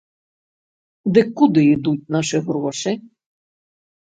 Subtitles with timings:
[1.17, 2.97] Дык куды ідуць нашы грошы?